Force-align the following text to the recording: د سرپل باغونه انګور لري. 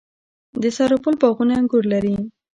د 0.61 0.63
سرپل 0.75 1.13
باغونه 1.21 1.53
انګور 1.59 1.83
لري. 1.93 2.15